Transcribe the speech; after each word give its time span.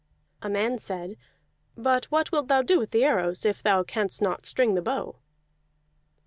A 0.41 0.49
man 0.49 0.79
said: 0.79 1.15
"But 1.77 2.05
what 2.05 2.31
wilt 2.31 2.47
thou 2.47 2.63
do 2.63 2.79
with 2.79 2.89
the 2.89 3.03
arrows 3.03 3.45
if 3.45 3.61
thou 3.61 3.83
canst 3.83 4.19
not 4.19 4.47
string 4.47 4.73
the 4.73 4.81
bow?" 4.81 5.17